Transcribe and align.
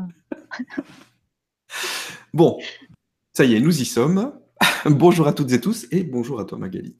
Bon, 2.34 2.58
ça 3.32 3.44
y 3.44 3.54
est, 3.54 3.60
nous 3.60 3.80
y 3.80 3.84
sommes. 3.84 4.32
bonjour 4.86 5.26
à 5.28 5.32
toutes 5.32 5.52
et 5.52 5.60
tous 5.60 5.86
et 5.90 6.02
bonjour 6.04 6.40
à 6.40 6.44
toi 6.44 6.58
Magali. 6.58 6.96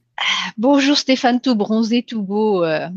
Bonjour 0.57 0.97
Stéphane, 0.97 1.41
tout 1.41 1.55
bronzé, 1.55 2.03
tout 2.03 2.23
beau, 2.23 2.65
euh, 2.65 2.89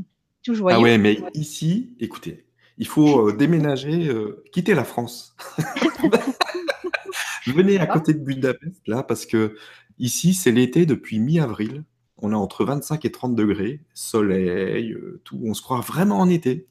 tout 0.43 0.55
joyeux. 0.55 0.77
Ah 0.77 0.81
ouais, 0.81 0.97
mais 0.97 1.19
ici, 1.33 1.95
écoutez, 1.99 2.45
il 2.77 2.87
faut 2.87 3.29
euh, 3.29 3.33
déménager, 3.33 4.07
euh, 4.07 4.43
quitter 4.51 4.73
la 4.73 4.83
France. 4.83 5.35
Venez 7.47 7.79
à 7.79 7.87
côté 7.87 8.13
de 8.13 8.19
Budapest, 8.19 8.87
là, 8.87 9.03
parce 9.03 9.25
que 9.25 9.55
ici, 9.99 10.33
c'est 10.33 10.51
l'été 10.51 10.85
depuis 10.85 11.19
mi-avril. 11.19 11.83
On 12.17 12.31
est 12.31 12.35
entre 12.35 12.65
25 12.65 13.03
et 13.03 13.11
30 13.11 13.35
degrés, 13.35 13.81
soleil, 13.93 14.95
tout. 15.23 15.39
On 15.43 15.53
se 15.53 15.61
croit 15.61 15.81
vraiment 15.81 16.19
en 16.19 16.29
été. 16.29 16.67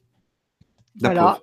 voilà. 0.99 1.41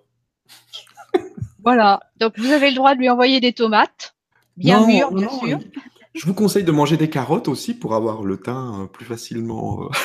Voilà. 1.68 2.00
Donc, 2.16 2.38
vous 2.38 2.50
avez 2.50 2.70
le 2.70 2.76
droit 2.76 2.94
de 2.94 3.00
lui 3.00 3.10
envoyer 3.10 3.40
des 3.40 3.52
tomates, 3.52 4.16
bien 4.56 4.86
mûres, 4.86 5.12
bien 5.12 5.28
sûr. 5.28 5.58
Je 6.14 6.24
vous 6.24 6.32
conseille 6.32 6.64
de 6.64 6.72
manger 6.72 6.96
des 6.96 7.10
carottes 7.10 7.46
aussi 7.46 7.74
pour 7.74 7.94
avoir 7.94 8.24
le 8.24 8.38
teint 8.38 8.88
plus 8.90 9.04
facilement. 9.04 9.90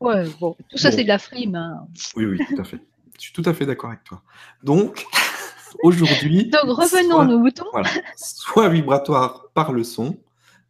Ouais, 0.00 0.24
bon, 0.38 0.54
tout 0.68 0.76
ça, 0.76 0.90
c'est 0.92 1.02
de 1.02 1.08
la 1.08 1.18
frime. 1.18 1.54
Hein. 1.54 1.86
Oui, 2.14 2.26
oui, 2.26 2.38
tout 2.46 2.60
à 2.60 2.64
fait. 2.64 2.78
Je 3.16 3.22
suis 3.22 3.32
tout 3.32 3.44
à 3.46 3.54
fait 3.54 3.64
d'accord 3.64 3.88
avec 3.88 4.04
toi. 4.04 4.22
Donc, 4.62 5.06
aujourd'hui. 5.82 6.50
Donc, 6.50 6.64
revenons 6.64 7.24
nos 7.24 7.38
moutons. 7.38 7.64
Voilà, 7.72 7.88
soit 8.14 8.68
vibratoire 8.68 9.46
par 9.54 9.72
le 9.72 9.82
son, 9.82 10.18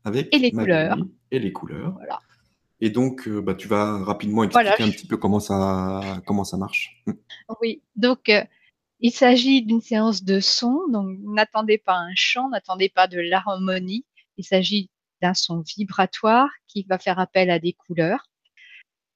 avec. 0.05 0.33
Et 0.33 0.39
les 0.39 0.53
couleurs. 0.53 0.99
Et 1.33 1.41
les 1.41 1.53
couleurs. 1.53 1.95
Voilà. 1.95 2.21
Et 2.81 2.91
donc, 2.91 3.29
euh, 3.29 3.41
bah, 3.41 3.55
tu 3.55 3.69
vas 3.69 3.99
rapidement 4.05 4.45
expliquer 4.45 4.83
un 4.83 4.91
petit 4.91 5.07
peu 5.07 5.17
comment 5.17 5.41
ça, 5.41 6.23
comment 6.27 6.45
ça 6.45 6.57
marche. 6.57 7.03
Mm. 7.07 7.13
Oui, 7.61 7.83
donc. 7.97 8.29
Euh, 8.29 8.43
il 9.01 9.11
s'agit 9.11 9.61
d'une 9.61 9.83
séance 9.83 10.25
de 10.25 10.41
son, 10.41 10.89
donc 10.89 11.19
n'attendez 11.21 11.77
pas 11.77 11.97
un 11.97 12.15
chant, 12.15 12.49
n'attendez 12.49 12.89
pas 12.89 13.07
de 13.07 13.21
l'harmonie. 13.21 14.07
Il 14.39 14.45
s'agit 14.45 14.89
d'un 15.21 15.35
son 15.35 15.61
vibratoire 15.61 16.49
qui 16.69 16.85
va 16.89 16.99
faire 16.99 17.19
appel 17.19 17.51
à 17.51 17.59
des 17.59 17.75
couleurs. 17.75 18.31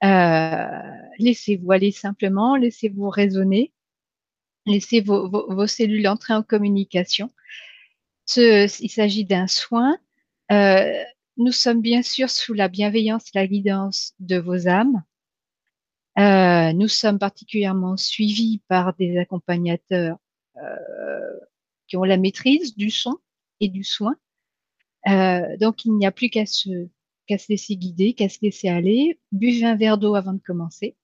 Euh, 0.04 0.66
laissez-vous 1.18 1.72
aller 1.72 1.90
simplement, 1.90 2.54
laissez-vous 2.56 3.08
raisonner, 3.08 3.72
laissez 4.66 5.00
vos, 5.00 5.66
cellules 5.66 6.06
entrer 6.06 6.34
en 6.34 6.42
communication. 6.42 7.30
il 8.36 8.90
s'agit 8.90 9.24
d'un 9.24 9.46
soin. 9.46 9.98
Euh, 10.52 11.02
nous 11.38 11.52
sommes 11.52 11.80
bien 11.80 12.02
sûr 12.02 12.30
sous 12.30 12.54
la 12.54 12.68
bienveillance 12.68 13.28
et 13.28 13.38
la 13.38 13.46
guidance 13.46 14.14
de 14.20 14.38
vos 14.38 14.68
âmes. 14.68 15.02
Euh, 16.18 16.72
nous 16.72 16.88
sommes 16.88 17.18
particulièrement 17.18 17.96
suivis 17.96 18.60
par 18.68 18.94
des 18.94 19.18
accompagnateurs 19.18 20.18
qui 21.86 21.96
ont 21.96 22.02
la 22.02 22.16
maîtrise 22.16 22.76
du 22.76 22.90
son 22.90 23.16
et 23.60 23.68
du 23.68 23.84
soin. 23.84 24.16
donc, 25.06 25.84
il 25.84 25.92
n'y 25.92 26.06
a 26.06 26.10
plus 26.10 26.28
qu'à 26.30 26.46
se 26.46 26.88
qu'à 27.28 27.38
se 27.38 27.46
laisser 27.50 27.76
guider, 27.76 28.14
qu'à 28.14 28.28
se 28.28 28.38
laisser 28.42 28.68
aller. 28.68 29.20
Buvez 29.30 29.64
un 29.64 29.76
verre 29.76 29.98
d'eau 29.98 30.14
avant 30.16 30.32
de 30.32 30.40
commencer. 30.40 30.96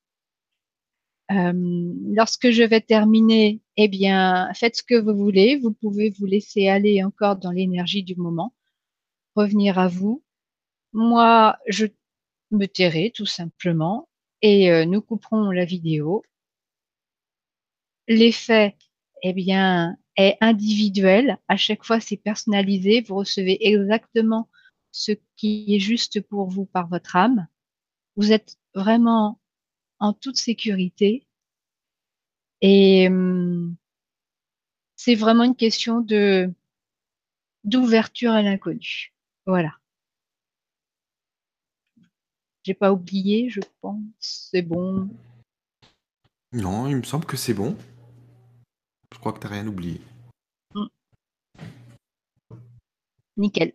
Euh, 1.31 1.93
lorsque 2.09 2.51
je 2.51 2.63
vais 2.63 2.81
terminer, 2.81 3.61
eh 3.77 3.89
bien, 3.89 4.51
faites 4.55 4.77
ce 4.77 4.83
que 4.83 4.95
vous 4.95 5.17
voulez. 5.17 5.57
Vous 5.57 5.73
pouvez 5.73 6.11
vous 6.11 6.27
laisser 6.27 6.69
aller 6.69 7.05
encore 7.05 7.37
dans 7.37 7.51
l'énergie 7.51 8.03
du 8.03 8.17
moment, 8.17 8.55
revenir 9.37 9.79
à 9.79 9.87
vous. 9.89 10.24
Moi, 10.95 11.59
je 11.67 11.87
me 12.53 12.67
tairai 12.67 13.13
tout 13.15 13.27
simplement 13.27 14.09
et 14.43 14.71
euh, 14.71 14.85
nous 14.85 15.03
couperons 15.03 15.51
la 15.51 15.65
vidéo. 15.65 16.23
L'effet, 18.09 18.77
eh 19.23 19.33
bien, 19.33 19.97
est 20.17 20.37
individuel. 20.41 21.39
À 21.49 21.57
chaque 21.57 21.85
fois, 21.85 22.01
c'est 22.01 22.17
personnalisé. 22.17 23.01
Vous 23.03 23.17
recevez 23.17 23.59
exactement 23.67 24.49
ce 24.93 25.13
qui 25.37 25.75
est 25.75 25.81
juste 25.81 26.21
pour 26.21 26.49
vous 26.49 26.67
par 26.67 26.89
votre 26.89 27.17
âme. 27.17 27.49
Vous 28.17 28.33
êtes 28.33 28.57
vraiment 28.75 29.41
en 29.99 30.13
toute 30.13 30.37
sécurité. 30.37 31.27
Et 32.61 33.09
hum, 33.09 33.77
c'est 34.97 35.15
vraiment 35.15 35.45
une 35.45 35.57
question 35.57 36.01
de 36.01 36.53
d'ouverture 37.65 38.33
à 38.33 38.43
l'inconnu. 38.43 39.13
Voilà. 39.47 39.73
J'ai 42.65 42.73
pas 42.73 42.91
oublié, 42.93 43.51
je 43.51 43.61
pense. 43.83 44.01
C'est 44.19 44.63
bon. 44.63 45.11
Non, 46.51 46.89
il 46.89 46.97
me 46.97 47.03
semble 47.03 47.27
que 47.27 47.37
c'est 47.37 47.53
bon. 47.53 47.77
Je 49.13 49.19
crois 49.19 49.35
que 49.35 49.41
tu 49.41 49.47
n'as 49.47 49.53
rien 49.53 49.67
oublié. 49.67 50.01
Hum. 50.75 50.89
Nickel. 53.37 53.75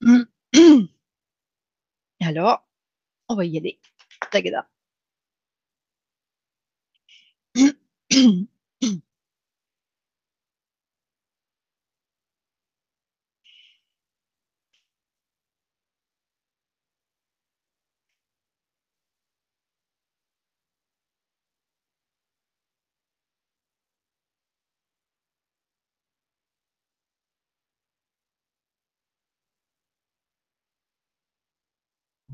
Alors, 2.20 2.66
on 3.28 3.36
va 3.36 3.44
y 3.44 3.58
aller. 3.58 3.78
Tagada. 4.30 4.66
お 8.12 8.48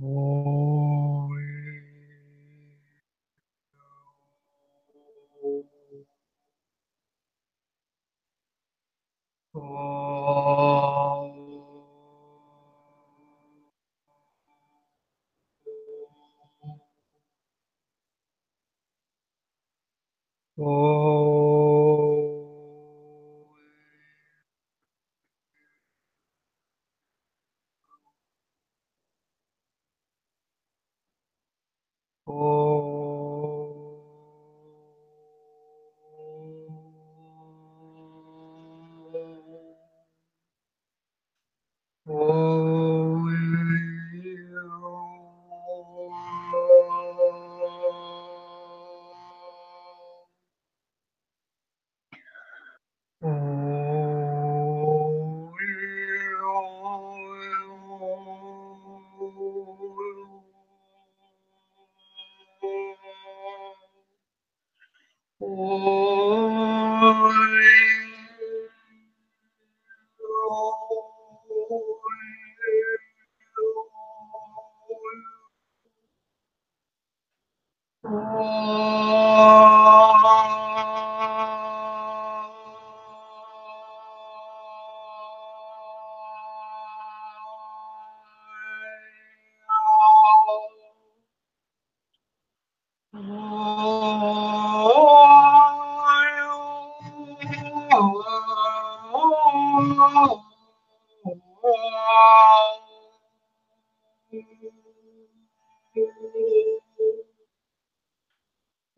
お 0.02 0.63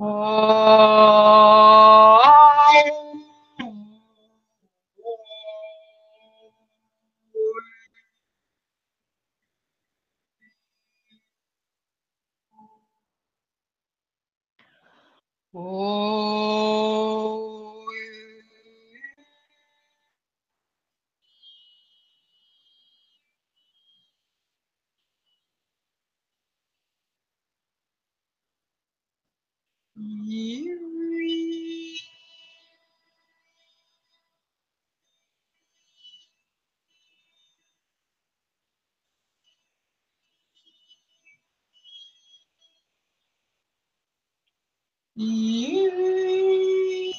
Oh. 0.01 1.66
you. 45.67 47.13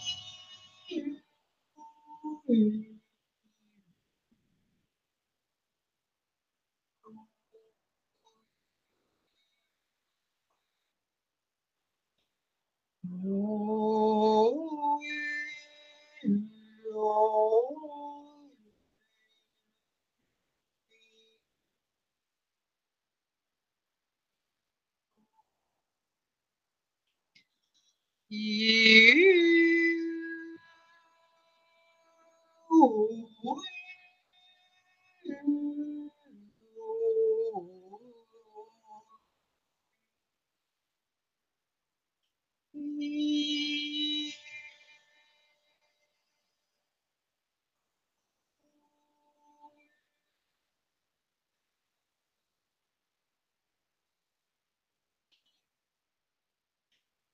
E 28.29 28.76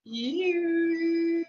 you 0.05 1.45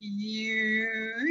you 0.00 1.25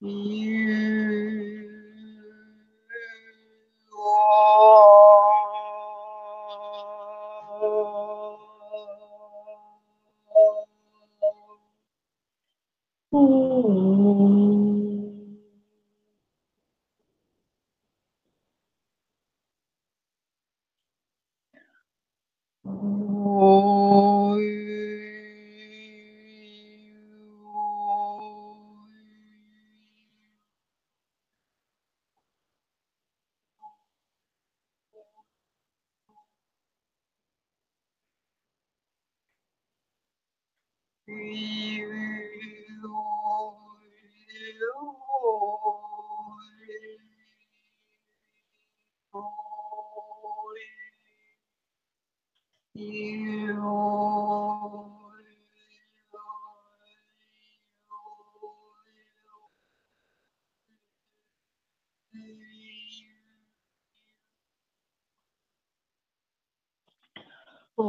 一 0.00 0.65
Yeah. 67.78 67.84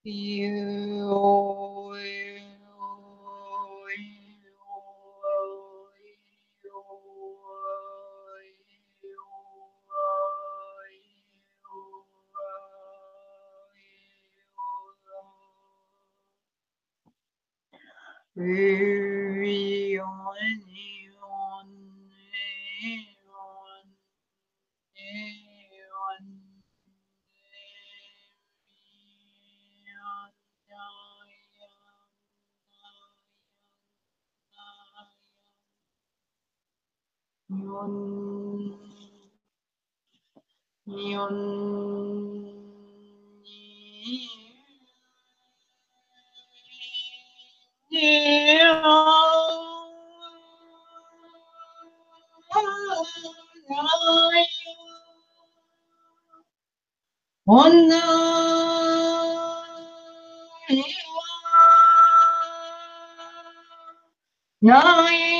you 0.04 0.91
Amen. 18.42 18.91
Onna 57.46 58.02
Iwa 60.70 61.24
Nae 64.62 65.31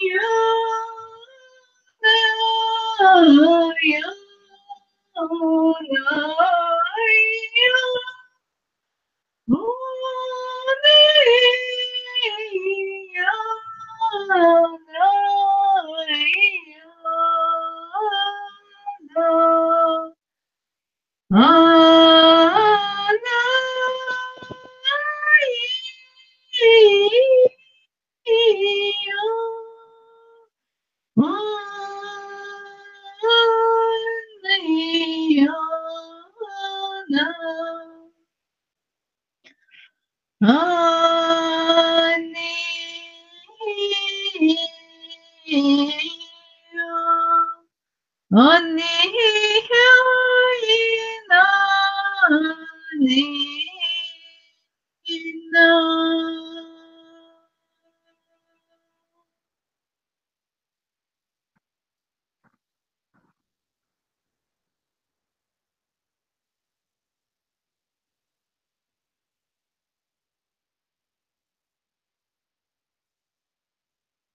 you. 0.00 0.39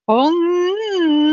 Om. 0.08 1.25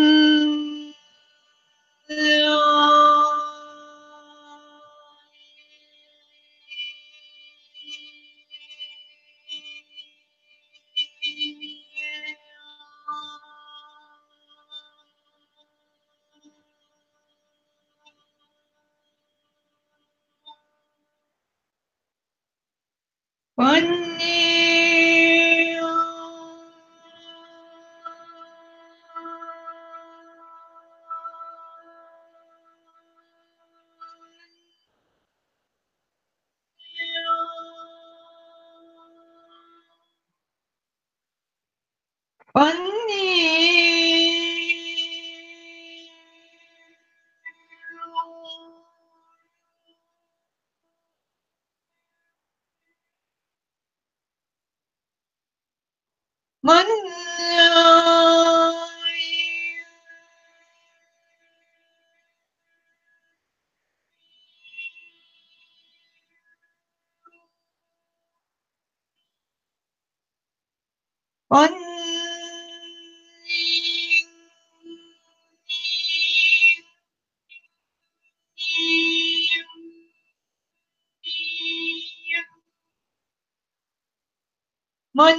Mun, 85.14 85.36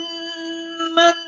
mun. 0.96 1.23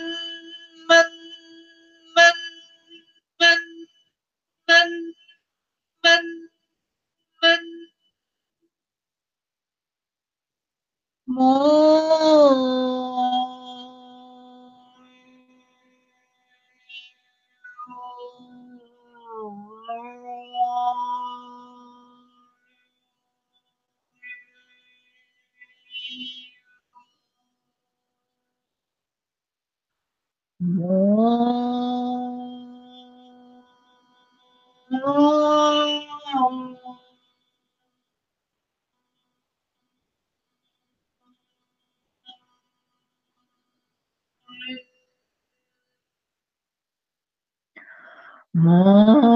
も。 48.55 49.34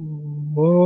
Whoa. 0.00 0.79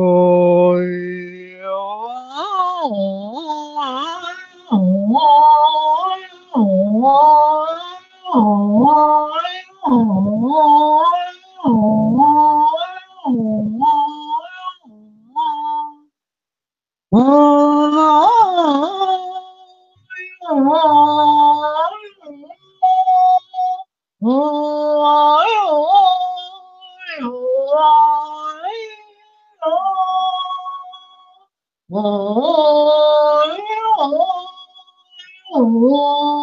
Oh. 35.57 36.34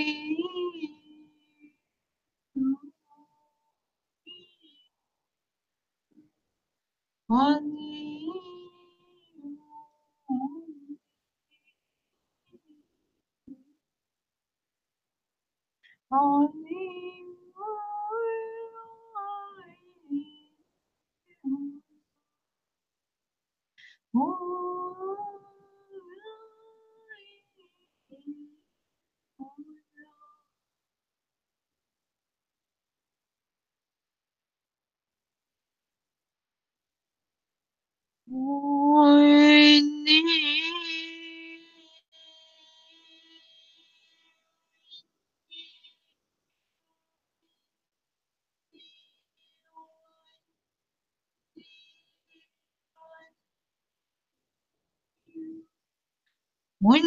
な 56.83 56.97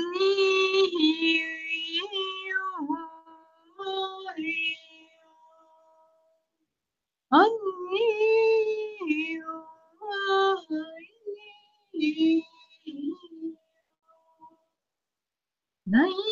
い 16.08 16.25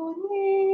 you 0.00 0.14
need. 0.30 0.69